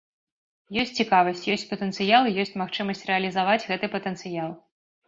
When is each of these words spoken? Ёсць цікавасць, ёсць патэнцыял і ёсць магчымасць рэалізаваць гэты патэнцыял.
Ёсць 0.83 0.93
цікавасць, 1.03 1.43
ёсць 1.57 1.67
патэнцыял 1.75 2.23
і 2.31 2.35
ёсць 2.45 2.55
магчымасць 2.63 3.05
рэалізаваць 3.13 3.65
гэты 3.71 3.95
патэнцыял. 3.99 4.51